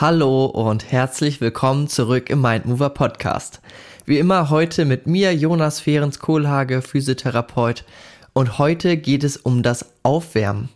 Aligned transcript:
Hallo 0.00 0.46
und 0.46 0.92
herzlich 0.92 1.40
willkommen 1.40 1.88
zurück 1.88 2.30
im 2.30 2.40
Mindmover 2.40 2.90
Podcast. 2.90 3.60
Wie 4.04 4.20
immer 4.20 4.48
heute 4.48 4.84
mit 4.84 5.08
mir, 5.08 5.34
Jonas 5.34 5.80
Fehrens 5.80 6.20
Kohlhage, 6.20 6.82
Physiotherapeut. 6.82 7.84
Und 8.32 8.58
heute 8.58 8.96
geht 8.96 9.24
es 9.24 9.36
um 9.36 9.64
das 9.64 9.86
Aufwärmen. 10.04 10.68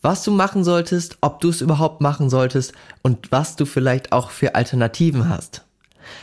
Was 0.00 0.24
du 0.24 0.30
machen 0.30 0.64
solltest, 0.64 1.18
ob 1.20 1.40
du 1.40 1.50
es 1.50 1.60
überhaupt 1.60 2.00
machen 2.00 2.30
solltest 2.30 2.72
und 3.02 3.30
was 3.30 3.56
du 3.56 3.66
vielleicht 3.66 4.12
auch 4.12 4.30
für 4.30 4.54
Alternativen 4.54 5.28
hast. 5.28 5.66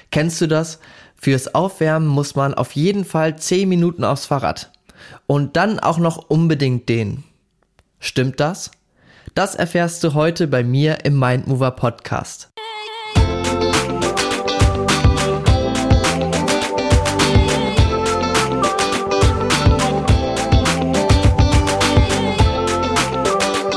Kennst 0.10 0.42
du 0.42 0.48
das? 0.48 0.80
Fürs 1.16 1.54
Aufwärmen 1.54 2.08
muss 2.08 2.36
man 2.36 2.56
auf 2.56 2.72
jeden 2.72 3.06
Fall 3.06 3.38
10 3.38 3.70
Minuten 3.70 4.04
aufs 4.04 4.26
Fahrrad. 4.26 4.72
Und 5.28 5.56
dann 5.56 5.80
auch 5.80 6.00
noch 6.00 6.18
unbedingt 6.30 6.90
den. 6.90 7.26
Stimmt 8.00 8.40
das? 8.40 8.72
Das 9.34 9.56
erfährst 9.56 10.04
du 10.04 10.14
heute 10.14 10.46
bei 10.46 10.62
mir 10.62 11.06
im 11.06 11.18
Mindmover 11.18 11.72
Podcast. 11.72 12.50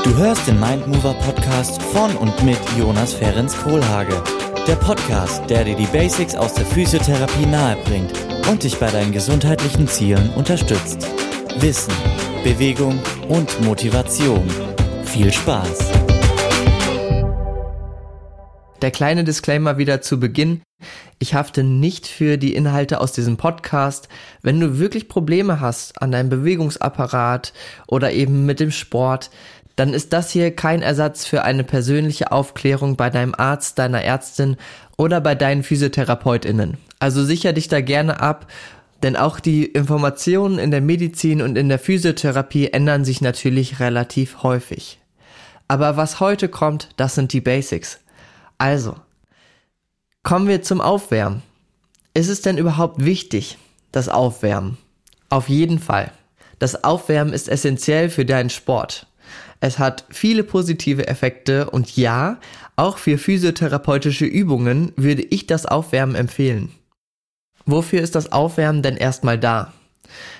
Du 0.03 0.17
hörst 0.17 0.45
den 0.45 0.59
Mindmover 0.59 1.13
Podcast 1.13 1.81
von 1.81 2.17
und 2.17 2.43
mit 2.43 2.59
Jonas 2.77 3.13
Ferenc 3.13 3.49
Kohlhage. 3.63 4.21
Der 4.67 4.75
Podcast, 4.75 5.49
der 5.49 5.63
dir 5.63 5.75
die 5.75 5.85
Basics 5.85 6.35
aus 6.35 6.53
der 6.53 6.65
Physiotherapie 6.65 7.45
nahebringt 7.45 8.11
und 8.51 8.63
dich 8.63 8.77
bei 8.77 8.91
deinen 8.91 9.13
gesundheitlichen 9.13 9.87
Zielen 9.87 10.29
unterstützt. 10.31 11.07
Wissen, 11.59 11.93
Bewegung 12.43 12.99
und 13.29 13.61
Motivation 13.63 14.74
viel 15.15 15.31
Spaß! 15.31 15.91
Der 18.81 18.91
kleine 18.91 19.23
Disclaimer 19.23 19.77
wieder 19.77 20.01
zu 20.01 20.19
Beginn. 20.19 20.61
Ich 21.19 21.33
hafte 21.33 21.63
nicht 21.63 22.05
für 22.05 22.37
die 22.37 22.53
Inhalte 22.53 22.99
aus 22.99 23.13
diesem 23.13 23.37
Podcast. 23.37 24.09
Wenn 24.41 24.59
du 24.59 24.77
wirklich 24.77 25.07
Probleme 25.07 25.61
hast 25.61 26.01
an 26.01 26.11
deinem 26.11 26.27
Bewegungsapparat 26.27 27.53
oder 27.87 28.11
eben 28.11 28.45
mit 28.45 28.59
dem 28.59 28.71
Sport, 28.71 29.29
dann 29.77 29.93
ist 29.93 30.11
das 30.11 30.31
hier 30.31 30.53
kein 30.53 30.81
Ersatz 30.81 31.25
für 31.25 31.43
eine 31.43 31.63
persönliche 31.63 32.33
Aufklärung 32.33 32.97
bei 32.97 33.09
deinem 33.09 33.35
Arzt, 33.35 33.79
deiner 33.79 34.01
Ärztin 34.01 34.57
oder 34.97 35.21
bei 35.21 35.33
deinen 35.33 35.63
Physiotherapeutinnen. 35.63 36.77
Also 36.99 37.23
sicher 37.23 37.53
dich 37.53 37.69
da 37.69 37.79
gerne 37.79 38.19
ab 38.19 38.47
denn 39.03 39.17
auch 39.17 39.39
die 39.39 39.65
Informationen 39.65 40.57
in 40.57 40.71
der 40.71 40.81
Medizin 40.81 41.43
und 41.43 41.57
in 41.57 41.69
der 41.69 41.77
Physiotherapie 41.77 42.69
ändern 42.69 43.05
sich 43.05 43.21
natürlich 43.21 43.79
relativ 43.79 44.41
häufig. 44.41 44.99
Aber 45.67 45.97
was 45.97 46.19
heute 46.19 46.47
kommt, 46.49 46.89
das 46.97 47.15
sind 47.15 47.33
die 47.33 47.41
Basics. 47.41 47.99
Also, 48.57 48.95
kommen 50.23 50.47
wir 50.47 50.61
zum 50.61 50.81
Aufwärmen. 50.81 51.41
Ist 52.13 52.29
es 52.29 52.41
denn 52.41 52.57
überhaupt 52.57 53.03
wichtig, 53.03 53.57
das 53.91 54.09
Aufwärmen? 54.09 54.77
Auf 55.29 55.49
jeden 55.49 55.79
Fall. 55.79 56.11
Das 56.59 56.83
Aufwärmen 56.83 57.33
ist 57.33 57.49
essentiell 57.49 58.09
für 58.09 58.25
deinen 58.25 58.49
Sport. 58.49 59.07
Es 59.59 59.79
hat 59.79 60.05
viele 60.09 60.43
positive 60.43 61.07
Effekte 61.07 61.69
und 61.69 61.95
ja, 61.97 62.39
auch 62.75 62.97
für 62.97 63.17
physiotherapeutische 63.17 64.25
Übungen 64.25 64.93
würde 64.95 65.23
ich 65.23 65.47
das 65.47 65.65
Aufwärmen 65.65 66.15
empfehlen. 66.15 66.71
Wofür 67.65 68.01
ist 68.01 68.15
das 68.15 68.31
Aufwärmen 68.31 68.83
denn 68.83 68.97
erstmal 68.97 69.39
da? 69.39 69.73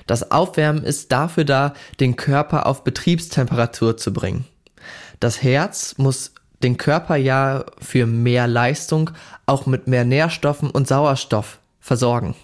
Das 0.06 0.32
Aufwärmen 0.32 0.84
ist 0.84 1.12
dafür 1.12 1.44
da, 1.44 1.74
den 2.00 2.16
Körper 2.16 2.68
auf 2.68 2.84
Betriebstemperatur 2.84 3.98
zu 3.98 4.14
bringen. 4.14 4.46
Das 5.20 5.42
Herz 5.42 5.96
muss 5.98 6.34
den 6.64 6.78
Körper 6.78 7.16
ja 7.16 7.66
für 7.80 8.06
mehr 8.06 8.48
Leistung 8.48 9.12
auch 9.46 9.66
mit 9.66 9.88
mehr 9.88 10.06
Nährstoffen 10.06 10.70
und 10.70 10.88
Sauerstoff 10.88 11.60
versorgen. 11.80 12.36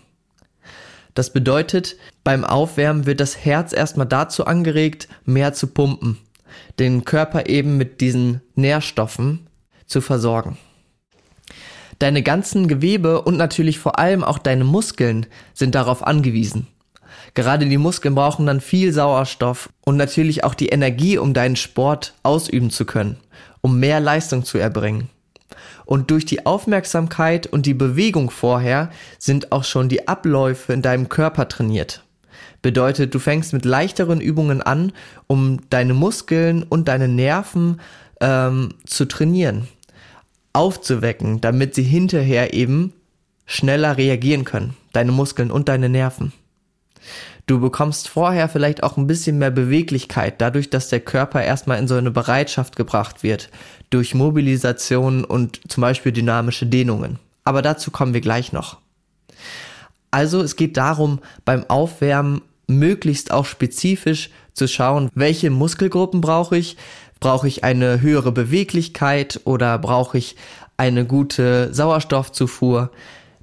Das 1.14 1.34
bedeutet, 1.34 1.98
beim 2.24 2.46
Aufwärmen 2.46 3.06
wird 3.06 3.20
das 3.20 3.38
Herz 3.44 3.74
erstmal 3.74 4.08
dazu 4.08 4.46
angeregt, 4.46 5.10
mehr 5.26 5.54
zu 5.54 5.68
pumpen, 5.68 6.18
den 6.80 7.04
Körper 7.04 7.50
eben 7.50 7.78
mit 7.78 8.00
diesen 8.00 8.42
Nährstoffen 8.56 9.48
zu 9.86 10.00
versorgen. 10.00 10.58
Deine 12.00 12.24
ganzen 12.24 12.68
Gewebe 12.68 13.22
und 13.22 13.38
natürlich 13.38 13.78
vor 13.78 14.00
allem 14.00 14.24
auch 14.24 14.40
deine 14.40 14.64
Muskeln 14.64 15.28
sind 15.54 15.76
darauf 15.76 16.06
angewiesen. 16.06 16.68
Gerade 17.34 17.66
die 17.66 17.78
Muskeln 17.78 18.16
brauchen 18.16 18.46
dann 18.46 18.62
viel 18.62 18.92
Sauerstoff 18.92 19.70
und 19.86 19.98
natürlich 19.98 20.44
auch 20.44 20.54
die 20.54 20.70
Energie, 20.70 21.18
um 21.18 21.34
deinen 21.34 21.56
Sport 21.56 22.14
ausüben 22.24 22.70
zu 22.70 22.86
können, 22.86 23.18
um 23.62 23.80
mehr 23.80 24.00
Leistung 24.00 24.44
zu 24.44 24.58
erbringen. 24.58 25.10
Und 25.86 26.12
durch 26.12 26.26
die 26.26 26.46
Aufmerksamkeit 26.46 27.48
und 27.48 27.66
die 27.66 27.74
Bewegung 27.74 28.30
vorher 28.30 28.90
sind 29.18 29.52
auch 29.52 29.64
schon 29.64 29.90
die 29.90 30.08
Abläufe 30.08 30.74
in 30.74 30.82
deinem 30.82 31.10
Körper 31.10 31.48
trainiert. 31.48 32.04
Bedeutet, 32.62 33.14
du 33.14 33.20
fängst 33.20 33.54
mit 33.54 33.66
leichteren 33.66 34.22
Übungen 34.22 34.62
an, 34.62 34.94
um 35.28 35.60
deine 35.70 35.94
Muskeln 35.94 36.64
und 36.64 36.88
deine 36.88 37.08
Nerven 37.08 37.82
ähm, 38.20 38.70
zu 38.86 39.06
trainieren 39.06 39.68
aufzuwecken, 40.54 41.42
damit 41.42 41.76
sie 41.76 41.84
hinterher 41.84 42.54
eben 42.54 42.94
schneller 43.46 43.98
reagieren 43.98 44.46
können, 44.46 44.76
deine 44.94 45.12
Muskeln 45.12 45.52
und 45.52 45.70
deine 45.70 45.90
Nerven. 45.90 46.34
Du 47.48 47.60
bekommst 47.60 48.08
vorher 48.08 48.50
vielleicht 48.50 48.84
auch 48.84 48.98
ein 48.98 49.08
bisschen 49.08 49.38
mehr 49.38 49.52
Beweglichkeit, 49.52 50.40
dadurch, 50.40 50.70
dass 50.70 50.90
der 50.90 51.00
Körper 51.00 51.44
erstmal 51.44 51.80
in 51.80 51.88
so 51.88 51.96
eine 51.96 52.12
Bereitschaft 52.12 52.76
gebracht 52.76 53.24
wird, 53.24 53.50
durch 53.90 54.14
Mobilisation 54.14 55.26
und 55.26 55.60
zum 55.68 55.82
Beispiel 55.82 56.12
dynamische 56.12 56.66
Dehnungen. 56.66 57.20
Aber 57.44 57.62
dazu 57.62 57.92
kommen 57.92 58.14
wir 58.14 58.22
gleich 58.22 58.54
noch. 58.54 58.78
Also 60.12 60.42
es 60.42 60.56
geht 60.56 60.78
darum, 60.78 61.20
beim 61.46 61.66
Aufwärmen 61.70 62.42
möglichst 62.68 63.32
auch 63.32 63.46
spezifisch 63.46 64.30
zu 64.54 64.68
schauen, 64.68 65.10
welche 65.16 65.50
Muskelgruppen 65.50 66.22
brauche 66.22 66.58
ich, 66.58 66.78
Brauche 67.22 67.48
ich 67.48 67.64
eine 67.64 68.02
höhere 68.02 68.32
Beweglichkeit 68.32 69.42
oder 69.44 69.78
brauche 69.78 70.18
ich 70.18 70.36
eine 70.76 71.06
gute 71.06 71.72
Sauerstoffzufuhr? 71.72 72.90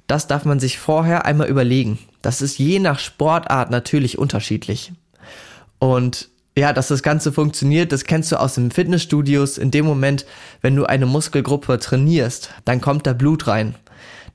Das 0.09 0.25
darf 0.25 0.43
man 0.43 0.59
sich 0.59 0.79
vorher 0.79 1.27
einmal 1.27 1.49
überlegen. 1.49 1.99
Das 2.23 2.41
ist 2.41 2.57
je 2.57 2.79
nach 2.79 2.97
Sportart 2.97 3.69
natürlich 3.69 4.17
unterschiedlich. 4.17 4.91
Und 5.77 6.29
ja, 6.57 6.73
dass 6.73 6.87
das 6.87 7.03
Ganze 7.03 7.31
funktioniert, 7.31 7.91
das 7.91 8.05
kennst 8.05 8.31
du 8.31 8.39
aus 8.39 8.55
den 8.55 8.71
Fitnessstudios. 8.71 9.59
In 9.59 9.69
dem 9.69 9.85
Moment, 9.85 10.25
wenn 10.61 10.75
du 10.75 10.85
eine 10.85 11.05
Muskelgruppe 11.05 11.77
trainierst, 11.77 12.49
dann 12.65 12.81
kommt 12.81 13.05
da 13.05 13.13
Blut 13.13 13.45
rein. 13.45 13.75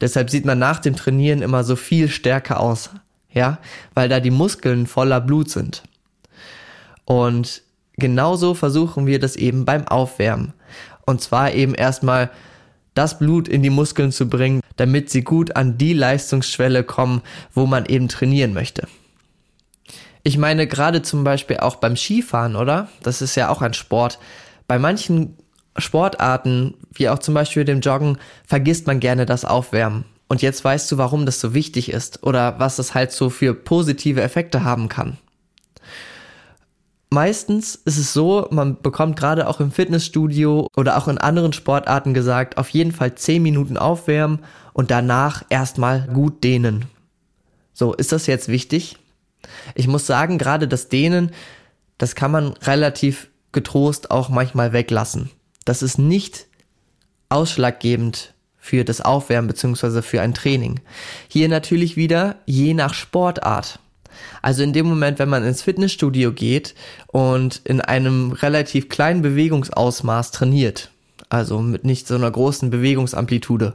Deshalb 0.01 0.31
sieht 0.31 0.45
man 0.45 0.61
nach 0.61 0.79
dem 0.79 0.95
Trainieren 0.95 1.43
immer 1.43 1.65
so 1.65 1.75
viel 1.75 2.09
stärker 2.09 2.61
aus. 2.61 2.91
Ja, 3.33 3.59
weil 3.95 4.09
da 4.09 4.21
die 4.21 4.31
Muskeln 4.31 4.87
voller 4.87 5.21
Blut 5.21 5.51
sind. 5.51 5.83
Und 7.05 7.63
genauso 7.97 8.55
versuchen 8.55 9.09
wir 9.09 9.19
das 9.19 9.35
eben 9.35 9.65
beim 9.65 9.89
Aufwärmen. 9.89 10.53
Und 11.05 11.21
zwar 11.21 11.53
eben 11.53 11.75
erstmal 11.75 12.31
das 12.95 13.19
Blut 13.19 13.49
in 13.49 13.65
die 13.65 13.71
Muskeln 13.71 14.13
zu 14.13 14.29
bringen, 14.29 14.61
damit 14.77 15.11
sie 15.11 15.23
gut 15.23 15.57
an 15.57 15.79
die 15.79 15.93
Leistungsschwelle 15.93 16.85
kommen, 16.85 17.23
wo 17.53 17.67
man 17.67 17.87
eben 17.87 18.09
trainieren 18.09 18.55
möchte. 18.55 18.89
Ich 20.23 20.39
meine 20.39 20.67
gerade 20.67 21.03
zum 21.03 21.23
Beispiel 21.23 21.59
auch 21.59 21.77
beim 21.77 21.97
Skifahren, 21.97 22.57
oder? 22.57 22.89
Das 23.03 23.23
ist 23.23 23.35
ja 23.35 23.51
auch 23.51 23.63
ein 23.63 23.75
Sport. 23.75 24.19
Bei 24.67 24.79
manchen 24.79 25.37
Sportarten, 25.77 26.75
wie 26.93 27.09
auch 27.09 27.19
zum 27.19 27.35
Beispiel 27.35 27.65
dem 27.65 27.81
Joggen, 27.81 28.19
vergisst 28.47 28.87
man 28.87 29.01
gerne 29.01 29.27
das 29.27 29.45
Aufwärmen. 29.45 30.05
Und 30.27 30.41
jetzt 30.41 30.65
weißt 30.65 30.91
du, 30.91 30.99
warum 30.99 31.27
das 31.27 31.41
so 31.41 31.53
wichtig 31.53 31.91
ist 31.93 32.23
oder 32.23 32.59
was 32.59 32.77
das 32.77 32.95
halt 32.95 33.13
so 33.13 33.29
für 33.29 33.55
positive 33.55 34.23
Effekte 34.23 34.65
haben 34.65 34.89
kann 34.89 35.19
meistens 37.15 37.77
ist 37.77 37.97
es 37.97 38.13
so, 38.13 38.47
man 38.51 38.83
bekommt 38.83 39.17
gerade 39.17 39.49
auch 39.49 39.61
im 39.61 39.71
Fitnessstudio 39.71 40.69
oder 40.77 40.99
auch 40.99 41.09
in 41.09 41.17
anderen 41.17 41.55
Sportarten 41.55 42.13
gesagt, 42.13 42.59
auf 42.59 42.69
jeden 42.69 42.93
Fall 42.93 43.15
10 43.15 43.43
Minuten 43.43 43.79
aufwärmen 43.79 44.41
und 44.75 44.91
danach 44.91 45.45
erstmal 45.49 46.03
gut 46.03 46.45
dehnen. 46.45 46.85
So, 47.73 47.95
ist 47.95 48.13
das 48.13 48.27
jetzt 48.27 48.49
wichtig? 48.49 48.99
Ich 49.75 49.89
muss 49.89 50.07
sagen, 50.07 50.37
gerade 50.37 50.69
das 50.69 50.89
Dehnen, 50.89 51.31
das 51.97 52.15
kann 52.15 52.31
man 52.31 52.53
relativ 52.53 53.31
getrost 53.53 54.11
auch 54.11 54.29
manchmal 54.29 54.75
weglassen. 54.75 55.31
Das 55.65 55.83
ist 55.83 55.99
nicht 55.99 56.47
ausschlaggebend 57.31 58.35
für 58.59 58.85
das 58.85 59.01
Aufwärmen 59.01 59.49
bzw. 59.49 60.03
für 60.03 60.21
ein 60.21 60.35
Training. 60.35 60.81
Hier 61.29 61.49
natürlich 61.49 61.97
wieder 61.97 62.37
je 62.47 62.75
nach 62.75 62.95
Sportart. 62.95 63.79
Also 64.43 64.63
in 64.63 64.73
dem 64.73 64.87
Moment, 64.87 65.19
wenn 65.19 65.29
man 65.29 65.45
ins 65.45 65.63
Fitnessstudio 65.63 66.33
geht 66.33 66.75
und 67.07 67.61
in 67.65 67.81
einem 67.81 68.33
relativ 68.33 68.89
kleinen 68.89 69.23
Bewegungsausmaß 69.23 70.31
trainiert, 70.31 70.91
also 71.29 71.61
mit 71.61 71.85
nicht 71.85 72.07
so 72.07 72.15
einer 72.15 72.31
großen 72.31 72.71
Bewegungsamplitude, 72.71 73.75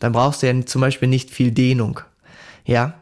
dann 0.00 0.12
brauchst 0.12 0.42
du 0.42 0.46
ja 0.46 0.66
zum 0.66 0.80
Beispiel 0.80 1.08
nicht 1.08 1.30
viel 1.30 1.50
Dehnung. 1.50 2.00
Ja, 2.64 2.94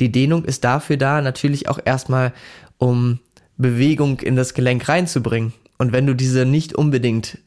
die 0.00 0.12
Dehnung 0.12 0.44
ist 0.44 0.64
dafür 0.64 0.96
da, 0.96 1.20
natürlich 1.20 1.68
auch 1.68 1.78
erstmal, 1.84 2.32
um 2.78 3.20
Bewegung 3.56 4.20
in 4.20 4.36
das 4.36 4.54
Gelenk 4.54 4.88
reinzubringen. 4.88 5.52
Und 5.78 5.92
wenn 5.92 6.06
du 6.06 6.14
diese 6.14 6.44
nicht 6.44 6.74
unbedingt 6.74 7.38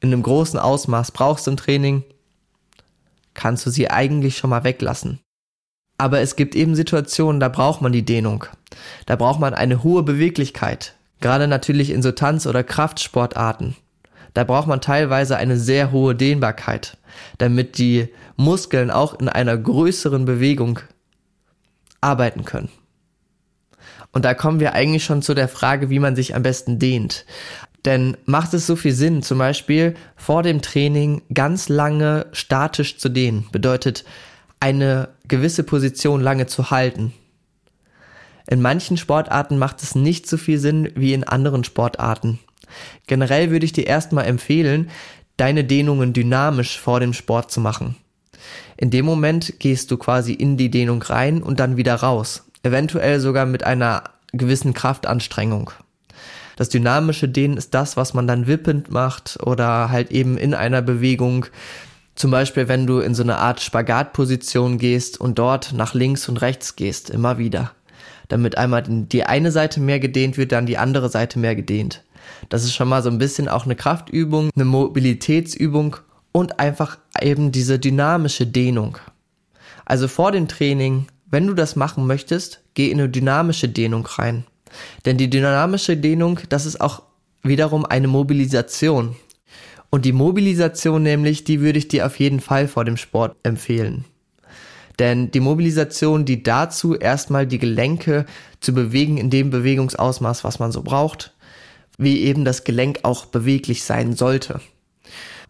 in 0.00 0.12
einem 0.12 0.22
großen 0.22 0.58
Ausmaß 0.58 1.12
brauchst 1.12 1.48
im 1.48 1.56
Training, 1.56 2.04
kannst 3.34 3.66
du 3.66 3.70
sie 3.70 3.90
eigentlich 3.90 4.36
schon 4.36 4.50
mal 4.50 4.64
weglassen. 4.64 5.20
Aber 5.98 6.20
es 6.20 6.36
gibt 6.36 6.54
eben 6.54 6.74
Situationen, 6.74 7.40
da 7.40 7.48
braucht 7.48 7.80
man 7.80 7.92
die 7.92 8.04
Dehnung. 8.04 8.44
Da 9.06 9.16
braucht 9.16 9.40
man 9.40 9.54
eine 9.54 9.82
hohe 9.82 10.02
Beweglichkeit. 10.02 10.94
Gerade 11.20 11.48
natürlich 11.48 11.90
in 11.90 12.02
so 12.02 12.12
Tanz- 12.12 12.46
oder 12.46 12.62
Kraftsportarten. 12.62 13.76
Da 14.36 14.44
braucht 14.44 14.68
man 14.68 14.82
teilweise 14.82 15.38
eine 15.38 15.56
sehr 15.56 15.92
hohe 15.92 16.14
Dehnbarkeit, 16.14 16.98
damit 17.38 17.78
die 17.78 18.12
Muskeln 18.36 18.90
auch 18.90 19.18
in 19.18 19.30
einer 19.30 19.56
größeren 19.56 20.26
Bewegung 20.26 20.80
arbeiten 22.02 22.44
können. 22.44 22.68
Und 24.12 24.26
da 24.26 24.34
kommen 24.34 24.60
wir 24.60 24.74
eigentlich 24.74 25.06
schon 25.06 25.22
zu 25.22 25.32
der 25.32 25.48
Frage, 25.48 25.88
wie 25.88 26.00
man 26.00 26.16
sich 26.16 26.34
am 26.34 26.42
besten 26.42 26.78
dehnt. 26.78 27.24
Denn 27.86 28.18
macht 28.26 28.52
es 28.52 28.66
so 28.66 28.76
viel 28.76 28.92
Sinn, 28.92 29.22
zum 29.22 29.38
Beispiel 29.38 29.94
vor 30.16 30.42
dem 30.42 30.60
Training 30.60 31.22
ganz 31.32 31.70
lange 31.70 32.26
statisch 32.32 32.98
zu 32.98 33.08
dehnen? 33.08 33.46
Bedeutet, 33.52 34.04
eine 34.60 35.08
gewisse 35.28 35.62
Position 35.62 36.20
lange 36.20 36.44
zu 36.44 36.70
halten. 36.70 37.14
In 38.46 38.60
manchen 38.60 38.98
Sportarten 38.98 39.56
macht 39.56 39.82
es 39.82 39.94
nicht 39.94 40.28
so 40.28 40.36
viel 40.36 40.58
Sinn 40.58 40.92
wie 40.94 41.14
in 41.14 41.24
anderen 41.24 41.64
Sportarten. 41.64 42.38
Generell 43.06 43.50
würde 43.50 43.64
ich 43.64 43.72
dir 43.72 43.86
erstmal 43.86 44.26
empfehlen, 44.26 44.90
deine 45.36 45.64
Dehnungen 45.64 46.12
dynamisch 46.12 46.78
vor 46.78 47.00
dem 47.00 47.12
Sport 47.12 47.50
zu 47.50 47.60
machen. 47.60 47.96
In 48.76 48.90
dem 48.90 49.04
Moment 49.06 49.58
gehst 49.58 49.90
du 49.90 49.96
quasi 49.96 50.32
in 50.32 50.56
die 50.56 50.70
Dehnung 50.70 51.02
rein 51.02 51.42
und 51.42 51.60
dann 51.60 51.76
wieder 51.76 51.94
raus. 51.94 52.44
Eventuell 52.62 53.20
sogar 53.20 53.46
mit 53.46 53.64
einer 53.64 54.04
gewissen 54.32 54.74
Kraftanstrengung. 54.74 55.70
Das 56.56 56.68
dynamische 56.70 57.28
Dehnen 57.28 57.56
ist 57.56 57.74
das, 57.74 57.96
was 57.96 58.14
man 58.14 58.26
dann 58.26 58.46
wippend 58.46 58.90
macht 58.90 59.38
oder 59.42 59.90
halt 59.90 60.10
eben 60.10 60.38
in 60.38 60.54
einer 60.54 60.80
Bewegung. 60.82 61.46
Zum 62.14 62.30
Beispiel, 62.30 62.66
wenn 62.66 62.86
du 62.86 63.00
in 63.00 63.14
so 63.14 63.22
eine 63.22 63.38
Art 63.38 63.60
Spagatposition 63.60 64.78
gehst 64.78 65.20
und 65.20 65.38
dort 65.38 65.74
nach 65.74 65.92
links 65.92 66.28
und 66.28 66.38
rechts 66.38 66.74
gehst, 66.74 67.10
immer 67.10 67.36
wieder. 67.36 67.72
Damit 68.28 68.56
einmal 68.58 68.82
die 68.86 69.24
eine 69.24 69.52
Seite 69.52 69.80
mehr 69.80 70.00
gedehnt 70.00 70.38
wird, 70.38 70.52
dann 70.52 70.66
die 70.66 70.78
andere 70.78 71.10
Seite 71.10 71.38
mehr 71.38 71.54
gedehnt. 71.54 72.02
Das 72.48 72.64
ist 72.64 72.74
schon 72.74 72.88
mal 72.88 73.02
so 73.02 73.10
ein 73.10 73.18
bisschen 73.18 73.48
auch 73.48 73.64
eine 73.64 73.76
Kraftübung, 73.76 74.50
eine 74.54 74.64
Mobilitätsübung 74.64 75.96
und 76.32 76.60
einfach 76.60 76.98
eben 77.20 77.52
diese 77.52 77.78
dynamische 77.78 78.46
Dehnung. 78.46 78.98
Also 79.84 80.08
vor 80.08 80.32
dem 80.32 80.48
Training, 80.48 81.06
wenn 81.30 81.46
du 81.46 81.54
das 81.54 81.76
machen 81.76 82.06
möchtest, 82.06 82.60
geh 82.74 82.90
in 82.90 83.00
eine 83.00 83.08
dynamische 83.08 83.68
Dehnung 83.68 84.06
rein. 84.06 84.44
Denn 85.04 85.16
die 85.16 85.30
dynamische 85.30 85.96
Dehnung, 85.96 86.40
das 86.48 86.66
ist 86.66 86.80
auch 86.80 87.02
wiederum 87.42 87.86
eine 87.86 88.08
Mobilisation. 88.08 89.16
Und 89.90 90.04
die 90.04 90.12
Mobilisation 90.12 91.02
nämlich, 91.02 91.44
die 91.44 91.60
würde 91.60 91.78
ich 91.78 91.88
dir 91.88 92.06
auf 92.06 92.18
jeden 92.18 92.40
Fall 92.40 92.68
vor 92.68 92.84
dem 92.84 92.96
Sport 92.96 93.36
empfehlen. 93.42 94.04
Denn 94.98 95.30
die 95.30 95.40
Mobilisation, 95.40 96.24
die 96.24 96.42
dazu 96.42 96.96
erstmal 96.96 97.46
die 97.46 97.58
Gelenke 97.58 98.24
zu 98.60 98.72
bewegen 98.72 99.18
in 99.18 99.30
dem 99.30 99.50
Bewegungsausmaß, 99.50 100.42
was 100.42 100.58
man 100.58 100.72
so 100.72 100.82
braucht, 100.82 101.34
wie 101.98 102.22
eben 102.22 102.44
das 102.44 102.64
Gelenk 102.64 103.00
auch 103.02 103.26
beweglich 103.26 103.84
sein 103.84 104.14
sollte. 104.14 104.60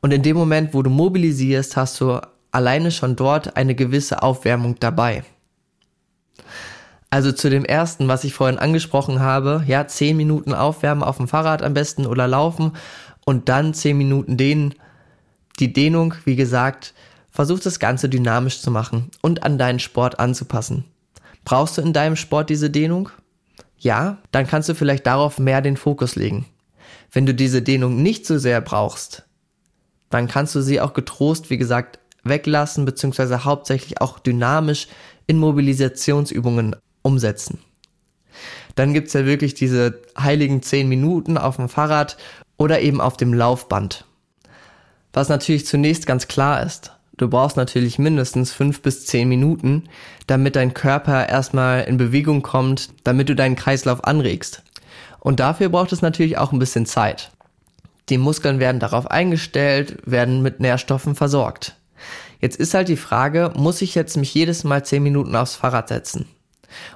Und 0.00 0.12
in 0.12 0.22
dem 0.22 0.36
Moment, 0.36 0.74
wo 0.74 0.82
du 0.82 0.90
mobilisierst, 0.90 1.76
hast 1.76 2.00
du 2.00 2.20
alleine 2.50 2.90
schon 2.90 3.16
dort 3.16 3.56
eine 3.56 3.74
gewisse 3.74 4.22
Aufwärmung 4.22 4.76
dabei. 4.78 5.24
Also 7.10 7.32
zu 7.32 7.50
dem 7.50 7.64
ersten, 7.64 8.08
was 8.08 8.24
ich 8.24 8.34
vorhin 8.34 8.58
angesprochen 8.58 9.20
habe, 9.20 9.64
ja, 9.66 9.86
10 9.86 10.16
Minuten 10.16 10.54
aufwärmen 10.54 11.04
auf 11.04 11.18
dem 11.18 11.28
Fahrrad 11.28 11.62
am 11.62 11.74
besten 11.74 12.06
oder 12.06 12.26
laufen 12.26 12.72
und 13.24 13.48
dann 13.48 13.74
10 13.74 13.96
Minuten 13.96 14.36
dehnen. 14.36 14.74
Die 15.58 15.72
Dehnung, 15.72 16.14
wie 16.24 16.36
gesagt, 16.36 16.94
versuch 17.30 17.60
das 17.60 17.78
Ganze 17.78 18.08
dynamisch 18.08 18.60
zu 18.60 18.70
machen 18.70 19.10
und 19.22 19.42
an 19.42 19.58
deinen 19.58 19.78
Sport 19.78 20.18
anzupassen. 20.18 20.84
Brauchst 21.44 21.78
du 21.78 21.82
in 21.82 21.92
deinem 21.92 22.16
Sport 22.16 22.50
diese 22.50 22.70
Dehnung? 22.70 23.10
Ja, 23.78 24.18
dann 24.32 24.46
kannst 24.46 24.68
du 24.68 24.74
vielleicht 24.74 25.06
darauf 25.06 25.38
mehr 25.38 25.60
den 25.60 25.76
Fokus 25.76 26.16
legen. 26.16 26.46
Wenn 27.12 27.26
du 27.26 27.34
diese 27.34 27.62
Dehnung 27.62 28.02
nicht 28.02 28.26
so 28.26 28.38
sehr 28.38 28.60
brauchst, 28.60 29.26
dann 30.10 30.28
kannst 30.28 30.54
du 30.54 30.60
sie 30.60 30.80
auch 30.80 30.94
getrost, 30.94 31.50
wie 31.50 31.58
gesagt, 31.58 31.98
weglassen, 32.24 32.84
beziehungsweise 32.84 33.44
hauptsächlich 33.44 34.00
auch 34.00 34.18
dynamisch 34.18 34.88
in 35.26 35.38
Mobilisationsübungen 35.38 36.76
umsetzen. 37.02 37.58
Dann 38.74 38.92
gibt's 38.92 39.14
ja 39.14 39.24
wirklich 39.24 39.54
diese 39.54 40.02
heiligen 40.18 40.62
10 40.62 40.88
Minuten 40.88 41.38
auf 41.38 41.56
dem 41.56 41.68
Fahrrad 41.68 42.16
oder 42.56 42.80
eben 42.80 43.00
auf 43.00 43.16
dem 43.16 43.32
Laufband. 43.32 44.04
Was 45.12 45.28
natürlich 45.28 45.66
zunächst 45.66 46.06
ganz 46.06 46.28
klar 46.28 46.62
ist. 46.62 46.92
Du 47.16 47.28
brauchst 47.28 47.56
natürlich 47.56 47.98
mindestens 47.98 48.52
fünf 48.52 48.82
bis 48.82 49.06
zehn 49.06 49.28
Minuten, 49.28 49.84
damit 50.26 50.54
dein 50.54 50.74
Körper 50.74 51.28
erstmal 51.28 51.84
in 51.84 51.96
Bewegung 51.96 52.42
kommt, 52.42 52.90
damit 53.04 53.28
du 53.28 53.34
deinen 53.34 53.56
Kreislauf 53.56 54.04
anregst. 54.04 54.62
Und 55.20 55.40
dafür 55.40 55.70
braucht 55.70 55.92
es 55.92 56.02
natürlich 56.02 56.36
auch 56.36 56.52
ein 56.52 56.58
bisschen 56.58 56.86
Zeit. 56.86 57.30
Die 58.10 58.18
Muskeln 58.18 58.60
werden 58.60 58.80
darauf 58.80 59.10
eingestellt, 59.10 59.96
werden 60.04 60.42
mit 60.42 60.60
Nährstoffen 60.60 61.14
versorgt. 61.14 61.76
Jetzt 62.40 62.56
ist 62.56 62.74
halt 62.74 62.88
die 62.88 62.96
Frage, 62.96 63.52
muss 63.56 63.82
ich 63.82 63.94
jetzt 63.94 64.16
mich 64.16 64.32
jedes 64.34 64.62
Mal 64.62 64.84
zehn 64.84 65.02
Minuten 65.02 65.34
aufs 65.34 65.56
Fahrrad 65.56 65.88
setzen? 65.88 66.26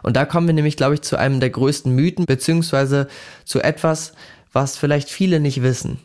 Und 0.02 0.17
da 0.17 0.26
kommen 0.26 0.46
wir 0.46 0.55
nämlich, 0.55 0.76
glaube 0.76 0.94
ich, 0.94 1.02
zu 1.02 1.17
einem 1.17 1.40
der 1.40 1.50
größten 1.50 1.94
Mythen, 1.94 2.26
beziehungsweise 2.26 3.08
zu 3.44 3.61
etwas, 3.61 4.12
was 4.52 4.76
vielleicht 4.76 5.08
viele 5.08 5.40
nicht 5.40 5.62
wissen. 5.62 5.99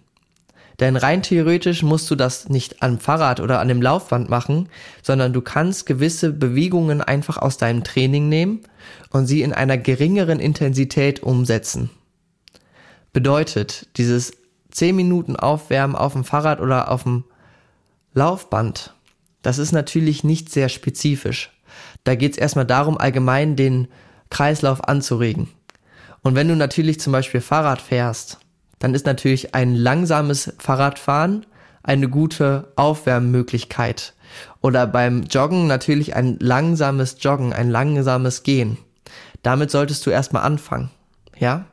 Denn 0.80 0.98
rein 0.98 1.22
theoretisch 1.22 1.84
musst 1.84 2.10
du 2.12 2.16
das 2.16 2.50
nicht 2.50 2.82
am 2.82 3.00
Fahrrad 3.00 3.40
oder 3.40 3.60
an 3.60 3.68
dem 3.68 3.82
Laufband 3.82 4.30
machen, 4.30 4.70
sondern 5.02 5.32
du 5.32 5.42
kannst 5.42 5.86
gewisse 5.86 6.34
Bewegungen 6.34 7.02
einfach 7.02 7.38
aus 7.38 7.58
deinem 7.58 7.84
Training 7.84 8.28
nehmen 8.28 8.62
und 9.10 9.26
sie 9.26 9.42
in 9.42 9.54
einer 9.54 9.78
geringeren 9.78 10.40
Intensität 10.40 11.24
umsetzen. 11.24 11.90
Bedeutet, 13.14 13.88
dieses 13.96 14.34
10 14.72 14.96
Minuten 14.96 15.38
Aufwärmen 15.38 15.96
auf 15.96 16.14
dem 16.14 16.26
Fahrrad 16.26 16.60
oder 16.60 16.92
auf 16.92 17.04
dem 17.04 17.24
Laufband, 18.14 18.94
das 19.42 19.58
ist 19.58 19.72
natürlich 19.72 20.24
nicht 20.24 20.52
sehr 20.52 20.68
spezifisch. 20.68 21.52
Da 22.04 22.16
geht 22.16 22.34
es 22.34 22.38
erstmal 22.38 22.66
darum, 22.66 22.98
allgemein 22.98 23.56
den 23.56 23.88
Kreislauf 24.30 24.84
anzuregen. 24.88 25.50
Und 26.24 26.36
wenn 26.36 26.48
du 26.48 26.56
natürlich 26.56 27.00
zum 27.00 27.14
Beispiel 27.14 27.40
Fahrrad 27.40 27.80
fährst 27.80 28.40
dann 28.80 28.94
ist 28.94 29.06
natürlich 29.06 29.56
ein 29.56 29.76
langsames 29.76 30.54
Fahrradfahren 30.60 31.46
eine 31.86 32.10
gute 32.10 32.72
Aufwärmmöglichkeit. 32.76 34.14
Oder 34.62 34.88
beim 34.88 35.24
Joggen 35.24 35.68
natürlich 35.68 36.16
ein 36.16 36.38
langsames 36.40 37.18
Joggen, 37.20 37.54
ein 37.54 37.70
langsames 37.70 38.44
Gehen. 38.44 38.78
Damit 39.44 39.70
solltest 39.70 40.06
du 40.06 40.10
erstmal 40.10 40.44
anfangen. 40.44 40.90
Ja? 41.38 41.66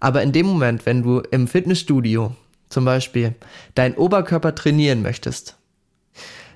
Aber 0.00 0.22
in 0.22 0.32
dem 0.32 0.46
Moment, 0.46 0.86
wenn 0.86 1.02
du 1.02 1.20
im 1.20 1.46
Fitnessstudio 1.46 2.34
zum 2.68 2.84
Beispiel 2.84 3.34
deinen 3.76 3.94
Oberkörper 3.94 4.54
trainieren 4.54 5.02
möchtest, 5.02 5.56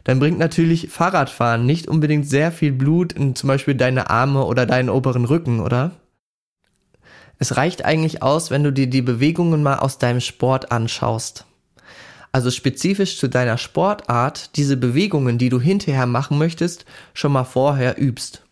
dann 0.03 0.19
bringt 0.19 0.39
natürlich 0.39 0.89
Fahrradfahren 0.89 1.65
nicht 1.65 1.87
unbedingt 1.87 2.29
sehr 2.29 2.51
viel 2.51 2.73
Blut 2.73 3.13
in 3.13 3.37
zum 3.37 3.47
Beispiel 3.49 3.75
deine 3.75 4.11
Arme 4.11 4.45
oder 4.45 4.67
deinen 4.67 4.89
oberen 4.89 5.25
Rücken, 5.25 5.61
oder? 5.61 5.93
Es 7.39 7.57
reicht 7.57 7.85
eigentlich 7.85 8.23
aus, 8.23 8.51
wenn 8.51 8.65
du 8.65 8.73
dir 8.73 8.89
die 8.89 9.03
Bewegungen 9.03 9.63
mal 9.63 9.77
aus 9.77 9.99
deinem 9.99 10.21
Sport 10.21 10.73
anschaust. 10.73 11.45
Also 12.33 12.51
spezifisch 12.51 13.19
zu 13.19 13.29
deiner 13.29 13.59
Sportart 13.59 14.57
diese 14.57 14.77
Bewegungen, 14.77 15.39
die 15.39 15.49
du 15.49 15.61
hinterher 15.61 16.07
machen 16.07 16.37
möchtest, 16.39 16.85
schon 17.15 17.33
mal 17.33 17.45
vorher 17.45 18.01
übst. 18.01 18.43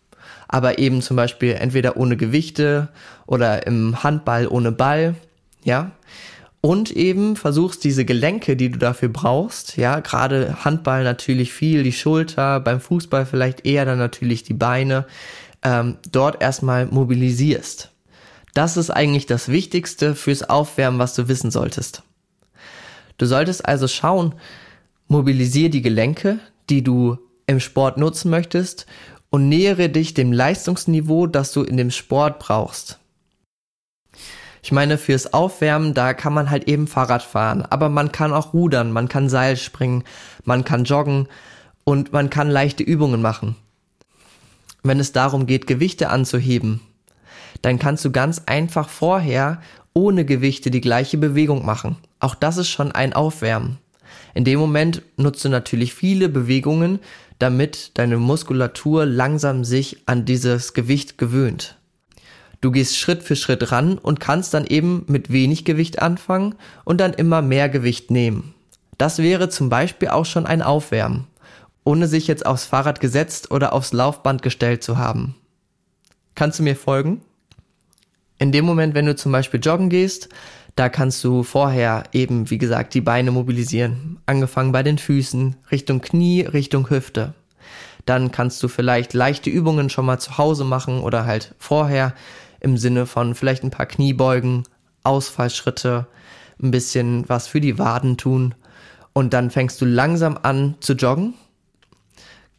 Aber 0.47 0.79
eben 0.79 1.01
zum 1.01 1.17
Beispiel 1.17 1.53
entweder 1.53 1.97
ohne 1.97 2.17
Gewichte 2.17 2.87
oder 3.27 3.67
im 3.67 4.03
Handball 4.03 4.47
ohne 4.47 4.71
Ball, 4.71 5.15
ja. 5.63 5.91
Und 6.61 6.91
eben 6.91 7.35
versuchst 7.35 7.83
diese 7.83 8.03
Gelenke, 8.03 8.55
die 8.55 8.69
du 8.69 8.79
dafür 8.79 9.09
brauchst, 9.09 9.77
ja, 9.77 9.99
gerade 9.99 10.65
Handball 10.65 11.03
natürlich 11.03 11.53
viel, 11.53 11.83
die 11.83 11.91
Schulter, 11.91 12.59
beim 12.59 12.81
Fußball 12.81 13.25
vielleicht 13.25 13.65
eher 13.65 13.85
dann 13.85 13.99
natürlich 13.99 14.43
die 14.43 14.53
Beine, 14.55 15.05
ähm, 15.61 15.97
dort 16.11 16.41
erstmal 16.41 16.87
mobilisierst. 16.87 17.91
Das 18.57 18.75
ist 18.75 18.89
eigentlich 18.89 19.27
das 19.27 19.49
Wichtigste 19.49 20.15
fürs 20.15 20.41
Aufwärmen, 20.49 20.97
was 20.97 21.13
du 21.13 21.27
wissen 21.27 21.51
solltest. 21.51 22.01
Du 23.19 23.27
solltest 23.27 23.63
also 23.63 23.87
schauen, 23.87 24.33
mobilisiere 25.07 25.69
die 25.69 25.83
Gelenke, 25.83 26.39
die 26.67 26.83
du 26.83 27.19
im 27.45 27.59
Sport 27.59 27.99
nutzen 27.99 28.31
möchtest 28.31 28.87
und 29.29 29.47
nähere 29.47 29.89
dich 29.89 30.15
dem 30.15 30.33
Leistungsniveau, 30.33 31.27
das 31.27 31.51
du 31.51 31.61
in 31.61 31.77
dem 31.77 31.91
Sport 31.91 32.39
brauchst. 32.39 32.97
Ich 34.63 34.71
meine, 34.71 34.97
fürs 34.97 35.33
Aufwärmen, 35.33 35.93
da 35.93 36.15
kann 36.15 36.33
man 36.33 36.49
halt 36.49 36.67
eben 36.67 36.87
Fahrrad 36.87 37.21
fahren, 37.21 37.61
aber 37.61 37.89
man 37.89 38.11
kann 38.11 38.33
auch 38.33 38.53
rudern, 38.53 38.91
man 38.91 39.07
kann 39.07 39.29
Seil 39.29 39.55
springen, 39.57 40.03
man 40.45 40.63
kann 40.63 40.83
joggen 40.83 41.27
und 41.83 42.11
man 42.11 42.31
kann 42.31 42.49
leichte 42.49 42.81
Übungen 42.81 43.21
machen. 43.21 43.55
Wenn 44.81 44.99
es 44.99 45.11
darum 45.11 45.45
geht, 45.45 45.67
Gewichte 45.67 46.09
anzuheben, 46.09 46.81
dann 47.61 47.79
kannst 47.79 48.05
du 48.05 48.11
ganz 48.11 48.43
einfach 48.45 48.89
vorher 48.89 49.61
ohne 49.93 50.25
Gewichte 50.25 50.69
die 50.71 50.81
gleiche 50.81 51.17
Bewegung 51.17 51.65
machen. 51.65 51.97
Auch 52.19 52.35
das 52.35 52.57
ist 52.57 52.69
schon 52.69 52.91
ein 52.91 53.13
Aufwärmen. 53.13 53.77
In 54.33 54.43
dem 54.43 54.59
Moment 54.59 55.01
nutzt 55.17 55.43
du 55.43 55.49
natürlich 55.49 55.93
viele 55.93 56.29
Bewegungen, 56.29 56.99
damit 57.39 57.97
deine 57.97 58.17
Muskulatur 58.17 59.05
langsam 59.05 59.63
sich 59.63 60.03
an 60.05 60.25
dieses 60.25 60.73
Gewicht 60.73 61.17
gewöhnt. 61.17 61.77
Du 62.61 62.71
gehst 62.71 62.97
Schritt 62.97 63.21
für 63.23 63.35
Schritt 63.35 63.71
ran 63.71 63.97
und 63.97 64.19
kannst 64.19 64.53
dann 64.53 64.65
eben 64.65 65.03
mit 65.07 65.31
wenig 65.31 65.65
Gewicht 65.65 66.01
anfangen 66.01 66.55
und 66.85 66.99
dann 66.99 67.13
immer 67.13 67.41
mehr 67.41 67.69
Gewicht 67.69 68.09
nehmen. 68.09 68.53
Das 68.97 69.19
wäre 69.19 69.49
zum 69.49 69.69
Beispiel 69.69 70.09
auch 70.09 70.25
schon 70.25 70.47
ein 70.47 70.63
Aufwärmen, 70.63 71.27
ohne 71.83 72.07
sich 72.07 72.25
jetzt 72.25 72.45
aufs 72.45 72.65
Fahrrad 72.65 72.99
gesetzt 72.99 73.51
oder 73.51 73.73
aufs 73.73 73.93
Laufband 73.93 74.41
gestellt 74.41 74.83
zu 74.83 74.97
haben. 74.97 75.35
Kannst 76.33 76.57
du 76.57 76.63
mir 76.63 76.75
folgen? 76.75 77.21
In 78.39 78.51
dem 78.51 78.65
Moment, 78.65 78.93
wenn 78.93 79.05
du 79.05 79.15
zum 79.15 79.31
Beispiel 79.31 79.59
joggen 79.59 79.89
gehst, 79.89 80.29
da 80.75 80.89
kannst 80.89 81.23
du 81.23 81.41
vorher 81.41 82.03
eben, 82.13 82.51
wie 82.51 82.59
gesagt, 82.59 82.93
die 82.93 83.01
Beine 83.01 83.31
mobilisieren. 83.31 84.19
Angefangen 84.27 84.71
bei 84.71 84.83
den 84.83 84.99
Füßen, 84.99 85.55
Richtung 85.71 86.01
Knie, 86.01 86.41
Richtung 86.41 86.89
Hüfte. 86.89 87.33
Dann 88.05 88.31
kannst 88.31 88.61
du 88.61 88.67
vielleicht 88.67 89.13
leichte 89.13 89.49
Übungen 89.49 89.89
schon 89.89 90.05
mal 90.05 90.19
zu 90.19 90.37
Hause 90.37 90.65
machen 90.65 90.99
oder 90.99 91.25
halt 91.25 91.55
vorher 91.57 92.13
im 92.59 92.77
Sinne 92.77 93.07
von 93.07 93.33
vielleicht 93.33 93.63
ein 93.63 93.71
paar 93.71 93.87
Kniebeugen, 93.87 94.63
Ausfallschritte, 95.03 96.07
ein 96.61 96.71
bisschen 96.71 97.27
was 97.27 97.47
für 97.47 97.59
die 97.59 97.79
Waden 97.79 98.17
tun. 98.17 98.53
Und 99.13 99.33
dann 99.33 99.49
fängst 99.49 99.81
du 99.81 99.85
langsam 99.85 100.37
an 100.41 100.75
zu 100.79 100.93
joggen. 100.93 101.33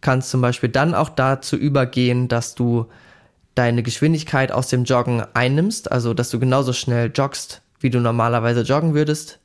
Kannst 0.00 0.30
zum 0.30 0.40
Beispiel 0.40 0.68
dann 0.68 0.94
auch 0.94 1.08
dazu 1.08 1.56
übergehen, 1.56 2.26
dass 2.26 2.56
du 2.56 2.86
deine 3.58 3.82
Geschwindigkeit 3.82 4.52
aus 4.52 4.68
dem 4.68 4.84
Joggen 4.84 5.24
einnimmst, 5.34 5.90
also 5.90 6.14
dass 6.14 6.30
du 6.30 6.38
genauso 6.38 6.72
schnell 6.72 7.10
joggst, 7.12 7.60
wie 7.80 7.90
du 7.90 7.98
normalerweise 7.98 8.60
joggen 8.60 8.94
würdest, 8.94 9.40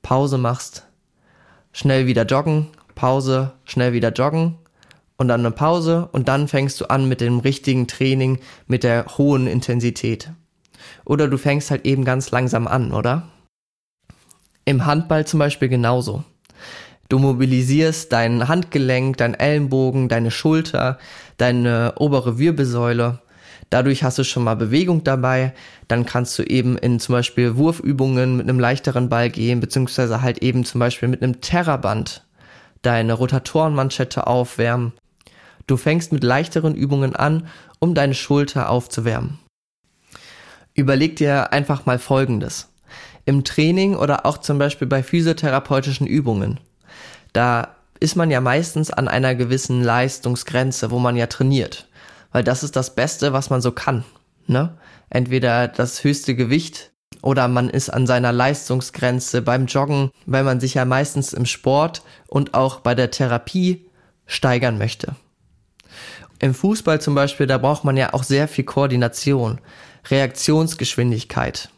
Pause 0.00 0.38
machst, 0.38 0.86
schnell 1.72 2.06
wieder 2.06 2.24
joggen, 2.24 2.68
Pause, 2.94 3.52
schnell 3.64 3.92
wieder 3.92 4.12
joggen 4.12 4.58
und 5.16 5.26
dann 5.26 5.40
eine 5.40 5.50
Pause 5.50 6.08
und 6.12 6.28
dann 6.28 6.46
fängst 6.46 6.80
du 6.80 6.88
an 6.88 7.08
mit 7.08 7.20
dem 7.20 7.40
richtigen 7.40 7.88
Training, 7.88 8.38
mit 8.68 8.84
der 8.84 9.18
hohen 9.18 9.48
Intensität. 9.48 10.30
Oder 11.04 11.26
du 11.26 11.36
fängst 11.36 11.72
halt 11.72 11.84
eben 11.84 12.04
ganz 12.04 12.30
langsam 12.30 12.68
an, 12.68 12.92
oder? 12.92 13.28
Im 14.66 14.86
Handball 14.86 15.26
zum 15.26 15.40
Beispiel 15.40 15.68
genauso. 15.68 16.22
Du 17.08 17.18
mobilisierst 17.18 18.12
dein 18.12 18.46
Handgelenk, 18.46 19.16
dein 19.16 19.34
Ellenbogen, 19.34 20.08
deine 20.08 20.30
Schulter, 20.30 20.98
deine 21.38 21.94
obere 21.96 22.38
Wirbelsäule 22.38 23.18
Dadurch 23.70 24.02
hast 24.02 24.18
du 24.18 24.24
schon 24.24 24.44
mal 24.44 24.54
Bewegung 24.54 25.04
dabei. 25.04 25.52
Dann 25.88 26.06
kannst 26.06 26.38
du 26.38 26.42
eben 26.42 26.78
in 26.78 27.00
zum 27.00 27.14
Beispiel 27.14 27.56
Wurfübungen 27.56 28.36
mit 28.36 28.48
einem 28.48 28.60
leichteren 28.60 29.08
Ball 29.08 29.30
gehen, 29.30 29.60
beziehungsweise 29.60 30.22
halt 30.22 30.38
eben 30.38 30.64
zum 30.64 30.78
Beispiel 30.78 31.08
mit 31.08 31.22
einem 31.22 31.40
Terraband 31.40 32.24
deine 32.82 33.12
Rotatorenmanschette 33.12 34.26
aufwärmen. 34.26 34.92
Du 35.66 35.76
fängst 35.76 36.12
mit 36.12 36.24
leichteren 36.24 36.74
Übungen 36.74 37.14
an, 37.14 37.46
um 37.78 37.94
deine 37.94 38.14
Schulter 38.14 38.70
aufzuwärmen. 38.70 39.38
Überleg 40.74 41.16
dir 41.16 41.52
einfach 41.52 41.84
mal 41.86 41.98
Folgendes. 41.98 42.68
Im 43.26 43.44
Training 43.44 43.94
oder 43.94 44.24
auch 44.24 44.38
zum 44.38 44.58
Beispiel 44.58 44.88
bei 44.88 45.02
physiotherapeutischen 45.02 46.06
Übungen, 46.06 46.60
da 47.34 47.74
ist 48.00 48.16
man 48.16 48.30
ja 48.30 48.40
meistens 48.40 48.90
an 48.90 49.08
einer 49.08 49.34
gewissen 49.34 49.82
Leistungsgrenze, 49.82 50.90
wo 50.90 50.98
man 50.98 51.16
ja 51.16 51.26
trainiert 51.26 51.87
weil 52.32 52.44
das 52.44 52.62
ist 52.62 52.76
das 52.76 52.94
Beste, 52.94 53.32
was 53.32 53.50
man 53.50 53.60
so 53.60 53.72
kann. 53.72 54.04
Ne? 54.46 54.76
Entweder 55.10 55.68
das 55.68 56.04
höchste 56.04 56.34
Gewicht 56.34 56.90
oder 57.22 57.48
man 57.48 57.68
ist 57.68 57.90
an 57.90 58.06
seiner 58.06 58.32
Leistungsgrenze 58.32 59.42
beim 59.42 59.66
Joggen, 59.66 60.10
weil 60.26 60.44
man 60.44 60.60
sich 60.60 60.74
ja 60.74 60.84
meistens 60.84 61.32
im 61.32 61.46
Sport 61.46 62.02
und 62.28 62.54
auch 62.54 62.80
bei 62.80 62.94
der 62.94 63.10
Therapie 63.10 63.86
steigern 64.26 64.78
möchte. 64.78 65.16
Im 66.38 66.54
Fußball 66.54 67.00
zum 67.00 67.14
Beispiel, 67.14 67.46
da 67.46 67.58
braucht 67.58 67.84
man 67.84 67.96
ja 67.96 68.14
auch 68.14 68.22
sehr 68.22 68.46
viel 68.46 68.64
Koordination, 68.64 69.60
Reaktionsgeschwindigkeit. 70.08 71.70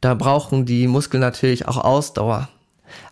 Da 0.00 0.14
brauchen 0.14 0.66
die 0.66 0.86
Muskeln 0.86 1.20
natürlich 1.20 1.66
auch 1.66 1.78
Ausdauer. 1.78 2.48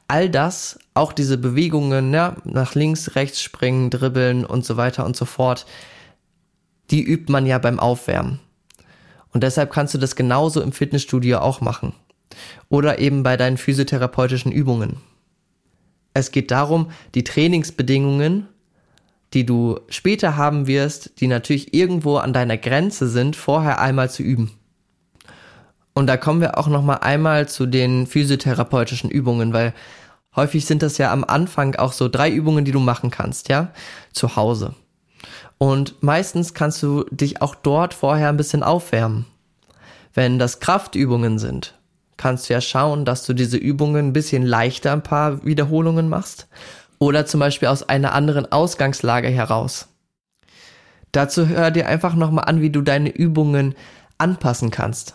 All 0.07 0.29
das, 0.29 0.79
auch 0.95 1.13
diese 1.13 1.39
Bewegungen, 1.39 2.13
ja, 2.13 2.37
nach 2.45 2.75
links, 2.75 3.15
rechts 3.15 3.43
springen, 3.43 3.91
dribbeln 3.91 4.45
und 4.45 4.65
so 4.65 4.77
weiter 4.77 5.05
und 5.05 5.17
so 5.17 5.25
fort, 5.25 5.67
die 6.91 7.03
übt 7.03 7.31
man 7.31 7.47
ja 7.47 7.59
beim 7.59 7.79
Aufwärmen. 7.79 8.41
Und 9.33 9.43
deshalb 9.43 9.73
kannst 9.73 9.95
du 9.95 9.99
das 9.99 10.17
genauso 10.17 10.61
im 10.61 10.73
Fitnessstudio 10.73 11.39
auch 11.39 11.61
machen. 11.61 11.93
Oder 12.69 12.99
eben 12.99 13.23
bei 13.23 13.37
deinen 13.37 13.57
physiotherapeutischen 13.57 14.53
Übungen. 14.53 14.97
Es 16.15 16.33
geht 16.33 16.51
darum, 16.51 16.91
die 17.15 17.25
Trainingsbedingungen, 17.25 18.49
die 19.33 19.47
du 19.47 19.79
später 19.89 20.37
haben 20.37 20.67
wirst, 20.67 21.21
die 21.21 21.29
natürlich 21.29 21.73
irgendwo 21.73 22.17
an 22.17 22.33
deiner 22.33 22.57
Grenze 22.57 23.09
sind, 23.09 23.37
vorher 23.37 23.81
einmal 23.81 24.11
zu 24.11 24.23
üben. 24.23 24.51
Und 25.93 26.07
da 26.07 26.17
kommen 26.17 26.41
wir 26.41 26.59
auch 26.59 26.67
noch 26.67 26.83
mal 26.83 26.97
einmal 26.97 27.49
zu 27.49 27.67
den 27.67 28.07
physiotherapeutischen 28.07 29.11
Übungen, 29.11 29.53
weil 29.53 29.73
häufig 30.35 30.67
sind 30.67 30.83
das 30.83 30.99
ja 30.99 31.13
am 31.13 31.25
Anfang 31.25 31.77
auch 31.77 31.93
so 31.93 32.09
drei 32.09 32.31
Übungen, 32.31 32.65
die 32.65 32.73
du 32.73 32.81
machen 32.81 33.11
kannst, 33.11 33.49
ja, 33.49 33.73
zu 34.13 34.37
Hause. 34.37 34.75
Und 35.63 36.03
meistens 36.03 36.55
kannst 36.55 36.83
du 36.83 37.05
dich 37.11 37.43
auch 37.43 37.55
dort 37.55 37.93
vorher 37.93 38.31
ein 38.31 38.39
bisschen 38.39 38.63
aufwärmen. 38.63 39.27
Wenn 40.15 40.39
das 40.39 40.59
Kraftübungen 40.59 41.39
sind, 41.39 41.79
kannst 42.17 42.49
du 42.49 42.55
ja 42.55 42.63
schauen, 42.63 43.05
dass 43.05 43.27
du 43.27 43.35
diese 43.35 43.59
Übungen 43.59 44.09
ein 44.09 44.13
bisschen 44.15 44.43
leichter 44.43 44.95
ein 44.95 45.03
paar 45.03 45.45
Wiederholungen 45.45 46.09
machst. 46.09 46.49
Oder 46.99 47.27
zum 47.27 47.41
Beispiel 47.41 47.69
aus 47.69 47.87
einer 47.87 48.15
anderen 48.15 48.51
Ausgangslage 48.51 49.29
heraus. 49.29 49.89
Dazu 51.13 51.47
hör 51.49 51.71
dir 51.71 51.89
einfach 51.89 52.15
nochmal 52.15 52.47
an, 52.47 52.63
wie 52.63 52.71
du 52.71 52.81
deine 52.81 53.11
Übungen 53.11 53.75
anpassen 54.17 54.71
kannst. 54.71 55.15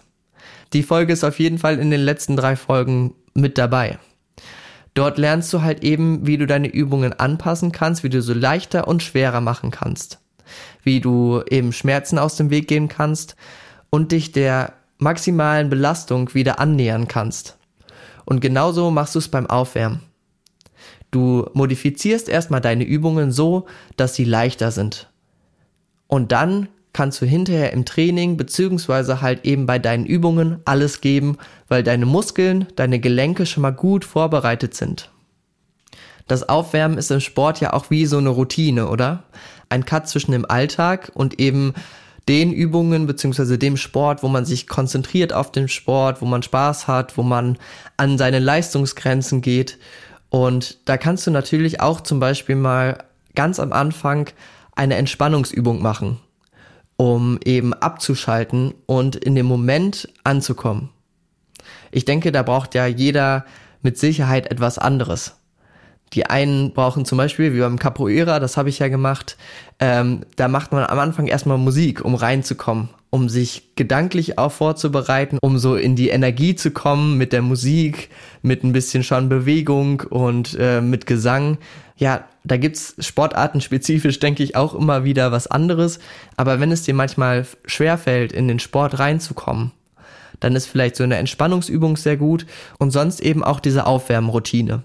Die 0.74 0.84
Folge 0.84 1.14
ist 1.14 1.24
auf 1.24 1.40
jeden 1.40 1.58
Fall 1.58 1.80
in 1.80 1.90
den 1.90 2.02
letzten 2.02 2.38
drei 2.38 2.56
Folgen 2.56 3.16
mit 3.34 3.58
dabei. 3.58 3.98
Dort 4.94 5.18
lernst 5.18 5.52
du 5.54 5.64
halt 5.64 5.84
eben, 5.84 6.28
wie 6.28 6.38
du 6.38 6.46
deine 6.46 6.68
Übungen 6.68 7.14
anpassen 7.14 7.72
kannst, 7.72 8.04
wie 8.04 8.10
du 8.10 8.22
so 8.22 8.34
leichter 8.36 8.88
und 8.88 9.02
schwerer 9.02 9.42
machen 9.42 9.72
kannst 9.72 10.20
wie 10.84 11.00
du 11.00 11.42
eben 11.50 11.74
Schmerzen 11.74 12.20
aus 12.20 12.36
dem 12.36 12.50
Weg 12.50 12.68
gehen 12.68 12.88
kannst 12.88 13.36
und 13.90 14.12
dich 14.12 14.32
der 14.32 14.74
maximalen 14.98 15.70
Belastung 15.70 16.34
wieder 16.34 16.60
annähern 16.60 17.08
kannst. 17.08 17.58
Und 18.26 18.40
genauso 18.40 18.92
machst 18.92 19.16
du 19.16 19.20
es 19.20 19.28
beim 19.28 19.48
Aufwärmen. 19.48 20.02
Du 21.12 21.50
modifizierst 21.54 22.28
erstmal 22.28 22.62
deine 22.62 22.84
Übungen 22.84 23.32
so, 23.32 23.68
dass 23.96 24.16
sie 24.16 24.26
leichter 24.26 24.72
sind. 24.72 25.10
Und 26.08 26.32
dann 26.32 26.68
kannst 26.92 27.22
du 27.22 27.26
hinterher 27.26 27.74
im 27.74 27.86
Training 27.86 28.38
beziehungsweise 28.38 29.22
halt 29.22 29.46
eben 29.46 29.66
bei 29.66 29.80
deinen 29.80 30.06
Übungen 30.06 30.62
alles 30.66 31.02
geben, 31.02 31.38
weil 31.68 31.84
deine 31.84 32.06
Muskeln, 32.06 32.68
deine 32.76 33.00
Gelenke 33.00 33.46
schon 33.46 33.62
mal 33.62 33.72
gut 33.72 34.06
vorbereitet 34.06 34.76
sind. 34.76 35.12
Das 36.28 36.48
Aufwärmen 36.48 36.98
ist 36.98 37.12
im 37.12 37.20
Sport 37.20 37.60
ja 37.60 37.74
auch 37.74 37.90
wie 37.90 38.06
so 38.06 38.18
eine 38.18 38.30
Routine, 38.30 38.88
oder? 38.88 39.24
Ein 39.70 39.86
Cut 39.86 40.08
zwischen 40.08 40.32
dem 40.32 40.46
Alltag 40.46 41.12
und 41.14 41.40
eben 41.40 41.74
den 42.28 42.52
Übungen 42.52 43.06
beziehungsweise 43.06 43.58
dem 43.58 43.78
Sport, 43.78 44.24
wo 44.24 44.28
man 44.28 44.46
sich 44.46 44.68
konzentriert 44.68 45.34
auf 45.34 45.52
den 45.52 45.68
Sport, 45.68 46.22
wo 46.22 46.26
man 46.26 46.42
Spaß 46.42 46.88
hat, 46.88 47.18
wo 47.18 47.24
man 47.24 47.58
an 47.98 48.18
seine 48.18 48.40
Leistungsgrenzen 48.40 49.42
geht. 49.42 49.78
Und 50.30 50.80
da 50.86 50.98
kannst 50.98 51.28
du 51.28 51.32
natürlich 51.32 51.82
auch 51.82 52.02
zum 52.02 52.20
Beispiel 52.20 52.56
mal 52.56 52.98
ganz 53.36 53.60
am 53.60 53.74
Anfang 53.74 54.30
eine 54.76 54.96
Entspannungsübung 54.96 55.82
machen, 55.82 56.20
um 56.98 57.40
eben 57.46 57.74
abzuschalten 57.74 58.74
und 58.88 59.16
in 59.16 59.36
dem 59.36 59.46
Moment 59.46 60.10
anzukommen. 60.24 60.90
Ich 61.92 62.06
denke, 62.06 62.32
da 62.32 62.44
braucht 62.44 62.76
ja 62.76 62.88
jeder 62.88 63.46
mit 63.82 63.98
Sicherheit 63.98 64.52
etwas 64.52 64.80
anderes. 64.80 65.36
Die 66.14 66.28
einen 66.28 66.72
brauchen 66.72 67.06
zum 67.06 67.18
Beispiel, 67.18 67.54
wie 67.54 67.60
beim 67.60 67.80
Capoeira, 67.80 68.40
das 68.40 68.58
habe 68.58 68.70
ich 68.70 68.80
ja 68.80 68.88
gemacht, 68.88 69.38
ähm, 69.80 70.22
da 70.36 70.48
macht 70.48 70.72
man 70.72 70.86
am 70.86 71.00
Anfang 71.00 71.28
erstmal 71.28 71.58
Musik, 71.58 72.06
um 72.06 72.16
reinzukommen, 72.16 72.90
um 73.10 73.28
sich 73.28 73.76
gedanklich 73.76 74.38
auch 74.38 74.52
vorzubereiten, 74.52 75.40
um 75.42 75.58
so 75.58 75.76
in 75.76 75.96
die 75.96 76.10
Energie 76.10 76.56
zu 76.56 76.72
kommen 76.72 77.18
mit 77.18 77.34
der 77.34 77.42
Musik, 77.42 78.10
mit 78.42 78.64
ein 78.64 78.72
bisschen 78.72 79.04
schon 79.04 79.30
Bewegung 79.30 80.02
und 80.10 80.56
äh, 80.60 80.80
mit 80.80 81.06
Gesang. 81.06 81.58
Ja, 81.98 82.26
da 82.44 82.58
gibt's 82.58 82.96
Sportarten 83.00 83.60
spezifisch, 83.60 84.20
denke 84.20 84.44
ich, 84.44 84.56
auch 84.56 84.74
immer 84.74 85.04
wieder 85.04 85.32
was 85.32 85.48
anderes. 85.48 86.00
Aber 86.38 86.60
wenn 86.60 86.72
es 86.72 86.84
dir 86.84 86.94
manchmal 86.94 87.46
schwerfällt, 87.66 88.32
in 88.32 88.48
den 88.48 88.60
Sport 88.60 89.00
reinzukommen, 89.00 89.72
dann 90.40 90.56
ist 90.56 90.68
vielleicht 90.68 90.96
so 90.96 91.04
eine 91.04 91.16
Entspannungsübung 91.16 91.98
sehr 91.98 92.18
gut 92.18 92.46
und 92.78 92.92
sonst 92.92 93.22
eben 93.22 93.44
auch 93.44 93.60
diese 93.60 93.86
Aufwärmroutine 93.86 94.84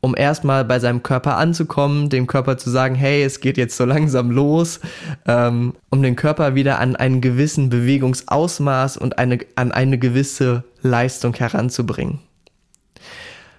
um 0.00 0.14
erstmal 0.16 0.64
bei 0.64 0.78
seinem 0.78 1.02
Körper 1.02 1.36
anzukommen, 1.36 2.08
dem 2.08 2.26
Körper 2.26 2.58
zu 2.58 2.70
sagen, 2.70 2.94
hey, 2.94 3.22
es 3.22 3.40
geht 3.40 3.56
jetzt 3.56 3.76
so 3.76 3.84
langsam 3.84 4.30
los, 4.30 4.80
ähm, 5.26 5.74
um 5.90 6.02
den 6.02 6.16
Körper 6.16 6.54
wieder 6.54 6.78
an 6.78 6.96
einen 6.96 7.20
gewissen 7.20 7.70
Bewegungsausmaß 7.70 8.96
und 8.96 9.18
eine, 9.18 9.38
an 9.56 9.72
eine 9.72 9.98
gewisse 9.98 10.64
Leistung 10.82 11.34
heranzubringen. 11.34 12.20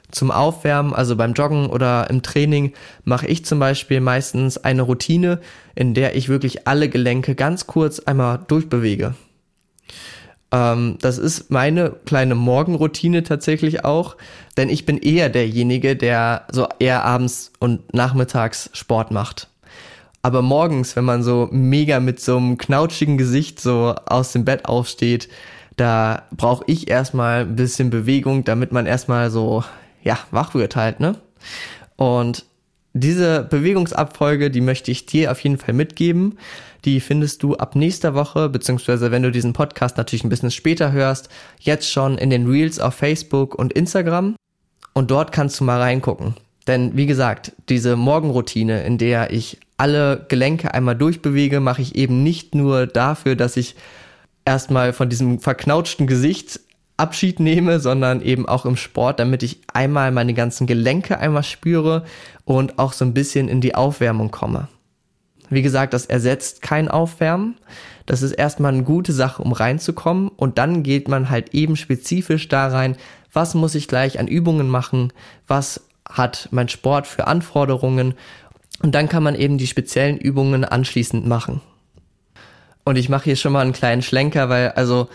Zum 0.10 0.32
Aufwärmen, 0.32 0.94
also 0.94 1.18
beim 1.18 1.34
Joggen 1.34 1.68
oder 1.68 2.10
im 2.10 2.24
Training, 2.24 2.74
mache 3.04 3.28
ich 3.28 3.44
zum 3.44 3.60
Beispiel 3.60 4.00
meistens 4.00 4.58
eine 4.58 4.84
Routine, 4.84 5.42
in 5.76 5.94
der 5.94 6.16
ich 6.16 6.30
wirklich 6.30 6.66
alle 6.66 6.88
Gelenke 6.88 7.36
ganz 7.36 7.68
kurz 7.68 8.00
einmal 8.00 8.40
durchbewege. 8.48 9.16
Ähm, 10.52 10.98
das 11.02 11.18
ist 11.18 11.52
meine 11.52 11.92
kleine 12.06 12.36
Morgenroutine 12.36 13.24
tatsächlich 13.24 13.84
auch, 13.84 14.16
denn 14.56 14.70
ich 14.70 14.86
bin 14.86 14.98
eher 14.98 15.30
derjenige, 15.30 15.96
der 15.96 16.48
so 16.52 16.68
eher 16.80 17.04
abends 17.04 17.52
und 17.60 17.94
nachmittags 17.94 18.70
Sport 18.74 19.12
macht. 19.12 19.50
Aber 20.22 20.42
morgens, 20.42 20.96
wenn 20.96 21.06
man 21.06 21.24
so 21.24 21.48
mega 21.52 22.00
mit 22.00 22.20
so 22.20 22.38
einem 22.38 22.58
knautschigen 22.58 23.18
Gesicht 23.18 23.60
so 23.60 23.96
aus 24.06 24.32
dem 24.34 24.46
Bett 24.46 24.66
aufsteht, 24.66 25.30
da 25.76 26.24
brauche 26.32 26.64
ich 26.68 26.90
erstmal 26.90 27.42
ein 27.42 27.56
bisschen 27.56 27.90
Bewegung, 27.90 28.44
damit 28.44 28.72
man 28.72 28.88
erstmal 28.88 29.30
so, 29.30 29.64
ja, 30.04 30.18
wach 30.32 30.54
wird 30.56 30.76
halt, 30.76 31.00
ne? 31.00 31.16
Und 31.96 32.46
diese 33.00 33.44
Bewegungsabfolge, 33.44 34.52
die 34.52 34.62
möchte 34.62 34.92
ich 34.92 35.06
dir 35.06 35.32
auf 35.32 35.40
jeden 35.42 35.58
Fall 35.58 35.74
mitgeben. 35.74 36.38
Die 36.86 37.00
findest 37.00 37.44
du 37.44 37.56
ab 37.56 37.76
nächster 37.76 38.14
Woche, 38.14 38.50
beziehungsweise 38.50 39.12
wenn 39.12 39.24
du 39.24 39.32
diesen 39.32 39.54
Podcast 39.54 39.98
natürlich 39.98 40.24
ein 40.24 40.30
bisschen 40.30 40.52
später 40.52 40.92
hörst, 40.92 41.30
jetzt 41.60 41.92
schon 41.92 42.18
in 42.18 42.30
den 42.30 42.48
Reels 42.48 42.80
auf 42.80 42.96
Facebook 42.96 43.56
und 43.56 43.74
Instagram. 43.74 44.36
Und 44.94 45.12
dort 45.12 45.32
kannst 45.32 45.60
du 45.60 45.64
mal 45.64 45.80
reingucken. 45.80 46.36
Denn 46.68 46.96
wie 46.98 47.06
gesagt, 47.06 47.54
diese 47.70 47.96
Morgenroutine, 47.96 48.84
in 48.84 48.98
der 48.98 49.32
ich 49.32 49.60
alle 49.78 50.26
Gelenke 50.28 50.74
einmal 50.74 50.96
durchbewege, 50.96 51.60
mache 51.60 51.82
ich 51.82 51.96
eben 51.96 52.24
nicht 52.24 52.56
nur 52.56 52.88
dafür, 52.88 53.36
dass 53.36 53.58
ich 53.58 53.76
erstmal 54.44 54.94
von 54.94 55.10
diesem 55.10 55.40
verknautschten 55.40 56.08
Gesicht 56.08 56.60
Abschied 56.98 57.40
nehme, 57.40 57.80
sondern 57.80 58.22
eben 58.22 58.48
auch 58.48 58.66
im 58.66 58.76
Sport, 58.76 59.20
damit 59.20 59.44
ich 59.44 59.62
einmal 59.72 60.12
meine 60.12 60.34
ganzen 60.34 60.66
Gelenke 60.66 61.20
einmal 61.20 61.44
spüre 61.44 62.04
und 62.44 62.80
auch 62.80 62.92
so 62.94 63.06
ein 63.06 63.14
bisschen 63.14 63.48
in 63.48 63.62
die 63.62 63.76
Aufwärmung 63.76 64.32
komme. 64.32 64.68
Wie 65.50 65.62
gesagt, 65.62 65.94
das 65.94 66.08
ersetzt 66.08 66.62
kein 66.62 66.90
Aufwärmen. 66.90 67.56
Das 68.06 68.22
ist 68.22 68.32
erstmal 68.32 68.74
eine 68.74 68.84
gute 68.84 69.14
Sache, 69.14 69.44
um 69.44 69.52
reinzukommen 69.52 70.30
und 70.30 70.58
dann 70.58 70.84
geht 70.84 71.08
man 71.08 71.30
halt 71.30 71.54
eben 71.54 71.76
spezifisch 71.76 72.48
da 72.48 72.68
rein, 72.68 72.98
was 73.32 73.54
muss 73.54 73.76
ich 73.76 73.88
gleich 73.88 74.20
an 74.20 74.28
Übungen 74.28 74.68
machen, 74.68 75.14
was 75.48 75.86
hat 76.10 76.48
mein 76.52 76.70
Sport 76.70 77.06
für 77.06 77.28
Anforderungen 77.28 78.16
und 78.82 78.96
dann 78.96 79.10
kann 79.10 79.24
man 79.24 79.36
eben 79.36 79.58
die 79.58 79.68
speziellen 79.68 80.18
Übungen 80.18 80.64
anschließend 80.64 81.28
machen. 81.28 81.62
Und 82.86 82.96
ich 82.96 83.10
mache 83.10 83.26
hier 83.26 83.36
schon 83.36 83.52
mal 83.52 83.62
einen 83.62 83.74
kleinen 83.74 84.02
Schlenker, 84.02 84.50
weil 84.50 84.70
also 84.70 85.10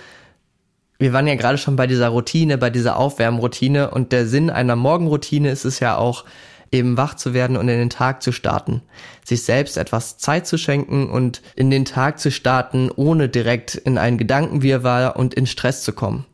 wir 1.02 1.12
waren 1.12 1.26
ja 1.26 1.34
gerade 1.34 1.58
schon 1.58 1.74
bei 1.74 1.88
dieser 1.88 2.10
Routine, 2.10 2.58
bei 2.58 2.70
dieser 2.70 2.96
Aufwärmroutine 2.96 3.90
und 3.90 4.12
der 4.12 4.28
Sinn 4.28 4.50
einer 4.50 4.76
Morgenroutine 4.76 5.50
ist 5.50 5.64
es 5.64 5.80
ja 5.80 5.96
auch, 5.96 6.24
eben 6.70 6.96
wach 6.96 7.14
zu 7.14 7.34
werden 7.34 7.56
und 7.56 7.68
in 7.68 7.76
den 7.76 7.90
Tag 7.90 8.22
zu 8.22 8.30
starten. 8.30 8.82
Sich 9.24 9.42
selbst 9.42 9.76
etwas 9.76 10.18
Zeit 10.18 10.46
zu 10.46 10.58
schenken 10.58 11.10
und 11.10 11.42
in 11.56 11.70
den 11.70 11.84
Tag 11.84 12.20
zu 12.20 12.30
starten, 12.30 12.88
ohne 12.94 13.28
direkt 13.28 13.74
in 13.74 13.98
einen 13.98 14.16
Gedankenwirrwarr 14.16 15.16
und 15.16 15.34
in 15.34 15.46
Stress 15.46 15.82
zu 15.82 15.92
kommen. 15.92 16.24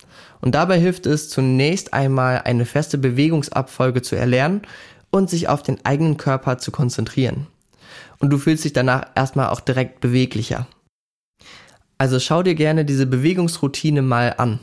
Und 0.42 0.54
dabei 0.54 0.78
hilft 0.78 1.06
es 1.06 1.30
zunächst 1.30 1.94
einmal 1.94 2.42
eine 2.44 2.66
feste 2.66 2.98
Bewegungsabfolge 2.98 4.02
zu 4.02 4.16
erlernen 4.16 4.60
und 5.10 5.30
sich 5.30 5.48
auf 5.48 5.62
den 5.62 5.82
eigenen 5.86 6.18
Körper 6.18 6.58
zu 6.58 6.72
konzentrieren. 6.72 7.46
Und 8.18 8.28
du 8.30 8.36
fühlst 8.36 8.64
dich 8.64 8.74
danach 8.74 9.06
erstmal 9.14 9.48
auch 9.48 9.60
direkt 9.60 10.00
beweglicher. 10.00 10.66
Also 11.98 12.20
schau 12.20 12.44
dir 12.44 12.54
gerne 12.54 12.84
diese 12.84 13.06
Bewegungsroutine 13.06 14.02
mal 14.02 14.34
an. 14.38 14.60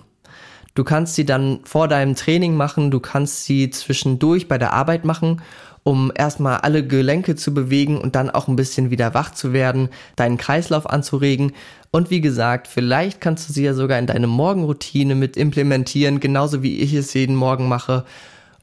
Du 0.73 0.83
kannst 0.85 1.15
sie 1.15 1.25
dann 1.25 1.59
vor 1.65 1.87
deinem 1.89 2.15
Training 2.15 2.55
machen, 2.55 2.91
du 2.91 2.99
kannst 3.01 3.45
sie 3.45 3.69
zwischendurch 3.69 4.47
bei 4.47 4.57
der 4.57 4.73
Arbeit 4.73 5.03
machen, 5.03 5.41
um 5.83 6.11
erstmal 6.15 6.57
alle 6.57 6.85
Gelenke 6.85 7.35
zu 7.35 7.53
bewegen 7.53 7.97
und 7.97 8.15
dann 8.15 8.29
auch 8.29 8.47
ein 8.47 8.55
bisschen 8.55 8.89
wieder 8.89 9.13
wach 9.13 9.31
zu 9.31 9.53
werden, 9.53 9.89
deinen 10.15 10.37
Kreislauf 10.37 10.89
anzuregen. 10.89 11.51
Und 11.91 12.09
wie 12.09 12.21
gesagt, 12.21 12.67
vielleicht 12.67 13.21
kannst 13.21 13.47
du 13.47 13.53
sie 13.53 13.63
ja 13.63 13.73
sogar 13.73 13.99
in 13.99 14.07
deine 14.07 14.27
Morgenroutine 14.27 15.15
mit 15.15 15.37
implementieren, 15.37 16.19
genauso 16.19 16.63
wie 16.63 16.79
ich 16.79 16.93
es 16.93 17.13
jeden 17.13 17.35
Morgen 17.35 17.67
mache, 17.67 18.05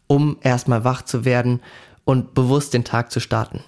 um 0.06 0.36
erstmal 0.42 0.84
wach 0.84 1.02
zu 1.02 1.24
werden 1.24 1.60
und 2.04 2.34
bewusst 2.34 2.74
den 2.74 2.84
Tag 2.84 3.12
zu 3.12 3.20
starten. 3.20 3.62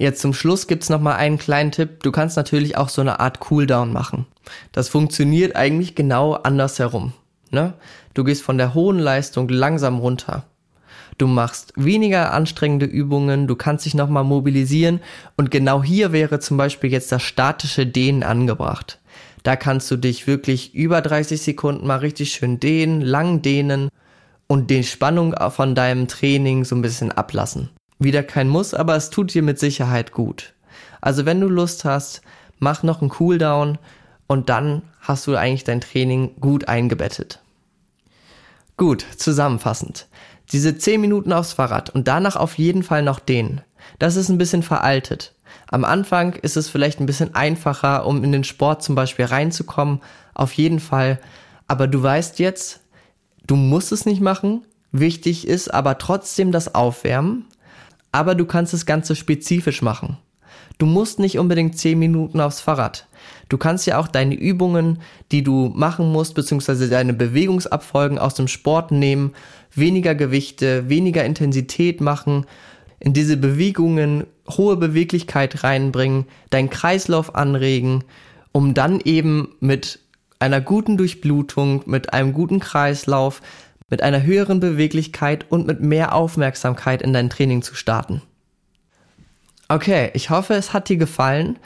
Jetzt 0.00 0.22
zum 0.22 0.32
Schluss 0.32 0.66
gibt's 0.66 0.88
noch 0.88 1.02
mal 1.02 1.16
einen 1.16 1.36
kleinen 1.36 1.72
Tipp. 1.72 2.02
Du 2.02 2.10
kannst 2.10 2.38
natürlich 2.38 2.74
auch 2.78 2.88
so 2.88 3.02
eine 3.02 3.20
Art 3.20 3.38
Cooldown 3.38 3.92
machen. 3.92 4.24
Das 4.72 4.88
funktioniert 4.88 5.56
eigentlich 5.56 5.94
genau 5.94 6.32
andersherum. 6.32 7.12
Ne? 7.50 7.74
Du 8.14 8.24
gehst 8.24 8.42
von 8.42 8.56
der 8.56 8.72
hohen 8.72 8.98
Leistung 8.98 9.50
langsam 9.50 9.98
runter. 9.98 10.44
Du 11.18 11.26
machst 11.26 11.74
weniger 11.76 12.32
anstrengende 12.32 12.86
Übungen, 12.86 13.46
du 13.46 13.56
kannst 13.56 13.84
dich 13.84 13.92
nochmal 13.92 14.24
mobilisieren 14.24 15.00
und 15.36 15.50
genau 15.50 15.82
hier 15.82 16.12
wäre 16.12 16.38
zum 16.38 16.56
Beispiel 16.56 16.90
jetzt 16.90 17.12
das 17.12 17.22
statische 17.22 17.86
Dehnen 17.86 18.22
angebracht. 18.22 19.00
Da 19.42 19.54
kannst 19.54 19.90
du 19.90 19.98
dich 19.98 20.26
wirklich 20.26 20.74
über 20.74 21.02
30 21.02 21.42
Sekunden 21.42 21.86
mal 21.86 21.96
richtig 21.96 22.32
schön 22.32 22.58
dehnen, 22.58 23.02
lang 23.02 23.42
dehnen 23.42 23.90
und 24.46 24.70
die 24.70 24.82
Spannung 24.82 25.34
von 25.50 25.74
deinem 25.74 26.08
Training 26.08 26.64
so 26.64 26.74
ein 26.74 26.80
bisschen 26.80 27.12
ablassen. 27.12 27.68
Wieder 28.02 28.22
kein 28.22 28.48
Muss, 28.48 28.72
aber 28.72 28.96
es 28.96 29.10
tut 29.10 29.34
dir 29.34 29.42
mit 29.42 29.58
Sicherheit 29.58 30.12
gut. 30.12 30.54
Also 31.02 31.26
wenn 31.26 31.38
du 31.38 31.48
Lust 31.48 31.84
hast, 31.84 32.22
mach 32.58 32.82
noch 32.82 33.02
einen 33.02 33.10
Cooldown 33.10 33.76
und 34.26 34.48
dann 34.48 34.80
hast 35.02 35.26
du 35.26 35.36
eigentlich 35.36 35.64
dein 35.64 35.82
Training 35.82 36.40
gut 36.40 36.66
eingebettet. 36.66 37.40
Gut, 38.78 39.04
zusammenfassend. 39.18 40.08
Diese 40.50 40.78
10 40.78 40.98
Minuten 40.98 41.30
aufs 41.34 41.52
Fahrrad 41.52 41.90
und 41.90 42.08
danach 42.08 42.36
auf 42.36 42.56
jeden 42.56 42.82
Fall 42.82 43.02
noch 43.02 43.20
den. 43.20 43.60
Das 43.98 44.16
ist 44.16 44.30
ein 44.30 44.38
bisschen 44.38 44.62
veraltet. 44.62 45.34
Am 45.68 45.84
Anfang 45.84 46.32
ist 46.32 46.56
es 46.56 46.70
vielleicht 46.70 47.00
ein 47.00 47.06
bisschen 47.06 47.34
einfacher, 47.34 48.06
um 48.06 48.24
in 48.24 48.32
den 48.32 48.44
Sport 48.44 48.82
zum 48.82 48.94
Beispiel 48.94 49.26
reinzukommen. 49.26 50.00
Auf 50.32 50.54
jeden 50.54 50.80
Fall. 50.80 51.20
Aber 51.68 51.86
du 51.86 52.02
weißt 52.02 52.38
jetzt, 52.38 52.80
du 53.46 53.56
musst 53.56 53.92
es 53.92 54.06
nicht 54.06 54.22
machen. 54.22 54.64
Wichtig 54.90 55.46
ist 55.46 55.68
aber 55.68 55.98
trotzdem 55.98 56.50
das 56.50 56.74
Aufwärmen 56.74 57.44
aber 58.12 58.34
du 58.34 58.44
kannst 58.44 58.72
das 58.72 58.86
Ganze 58.86 59.16
spezifisch 59.16 59.82
machen. 59.82 60.18
Du 60.78 60.86
musst 60.86 61.18
nicht 61.18 61.38
unbedingt 61.38 61.76
10 61.76 61.98
Minuten 61.98 62.40
aufs 62.40 62.60
Fahrrad. 62.60 63.06
Du 63.50 63.58
kannst 63.58 63.86
ja 63.86 63.98
auch 63.98 64.08
deine 64.08 64.34
Übungen, 64.34 65.00
die 65.30 65.42
du 65.42 65.70
machen 65.74 66.10
musst, 66.10 66.34
beziehungsweise 66.34 66.88
deine 66.88 67.12
Bewegungsabfolgen 67.12 68.18
aus 68.18 68.34
dem 68.34 68.48
Sport 68.48 68.90
nehmen, 68.90 69.32
weniger 69.74 70.14
Gewichte, 70.14 70.88
weniger 70.88 71.24
Intensität 71.24 72.00
machen, 72.00 72.46
in 72.98 73.12
diese 73.12 73.36
Bewegungen 73.36 74.24
hohe 74.48 74.76
Beweglichkeit 74.76 75.64
reinbringen, 75.64 76.26
deinen 76.50 76.70
Kreislauf 76.70 77.34
anregen, 77.34 78.04
um 78.52 78.74
dann 78.74 79.00
eben 79.00 79.48
mit 79.60 80.00
einer 80.38 80.60
guten 80.60 80.96
Durchblutung, 80.96 81.82
mit 81.86 82.12
einem 82.14 82.32
guten 82.32 82.60
Kreislauf 82.60 83.42
mit 83.90 84.02
einer 84.02 84.22
höheren 84.22 84.60
Beweglichkeit 84.60 85.44
und 85.50 85.66
mit 85.66 85.80
mehr 85.80 86.14
Aufmerksamkeit 86.14 87.02
in 87.02 87.12
dein 87.12 87.28
Training 87.28 87.62
zu 87.62 87.74
starten. 87.74 88.22
Okay, 89.68 90.10
ich 90.14 90.30
hoffe, 90.30 90.54
es 90.54 90.72
hat 90.72 90.88
dir 90.88 90.96
gefallen. 90.96 91.58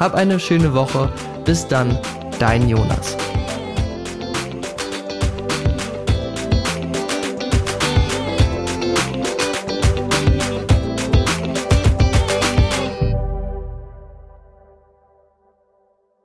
Hab 0.00 0.14
eine 0.16 0.40
schöne 0.40 0.74
Woche. 0.74 1.12
Bis 1.44 1.68
dann, 1.68 1.96
dein 2.40 2.68
Jonas. 2.68 3.16